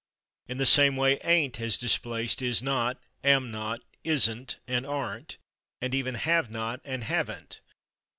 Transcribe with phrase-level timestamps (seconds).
[0.47, 5.37] In the same way /ain't/ has displaced /is not/, /am not/, /isn't/ and /aren't/,
[5.79, 7.59] and even /have not/ and /haven't